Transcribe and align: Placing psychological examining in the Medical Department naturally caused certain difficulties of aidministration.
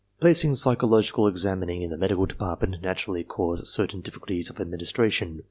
Placing 0.19 0.55
psychological 0.55 1.27
examining 1.27 1.83
in 1.83 1.91
the 1.91 1.95
Medical 1.95 2.25
Department 2.25 2.81
naturally 2.81 3.23
caused 3.23 3.67
certain 3.67 4.01
difficulties 4.01 4.49
of 4.49 4.55
aidministration. 4.55 5.39